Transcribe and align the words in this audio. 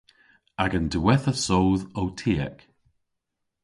Agan 0.63 0.87
diwettha 0.91 1.33
soodh 1.45 1.85
o 2.01 2.03
tiek. 2.19 2.57